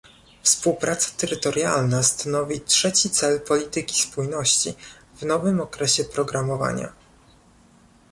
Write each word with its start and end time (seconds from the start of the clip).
Współpraca 0.43 1.11
terytorialna 1.17 2.03
stanowi 2.03 2.61
trzeci 2.61 3.09
cel 3.09 3.41
polityki 3.41 4.01
spójności 4.01 4.73
w 5.21 5.23
nowym 5.25 5.59
okresie 5.61 6.03
programowania 6.03 6.93